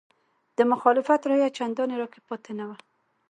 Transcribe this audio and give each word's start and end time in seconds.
د 0.57 0.59
مخالفت 0.71 1.21
روحیه 1.29 1.49
چندانې 1.57 1.95
راکې 2.01 2.21
پاتې 2.27 2.51
نه 2.59 2.65
وه. 2.69 2.75